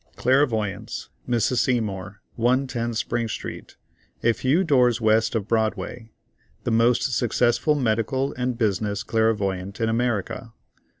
[0.15, 1.57] "CLAIRVOYANCE.—MRS.
[1.59, 3.75] SEYMOUR, 110 Spring Street,
[4.23, 6.09] a few doors west of Broadway,
[6.63, 10.53] the most successful medical and business Clairvoyant in America.